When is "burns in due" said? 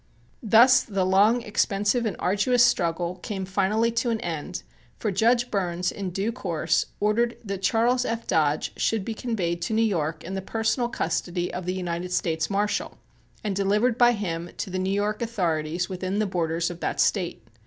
5.51-6.31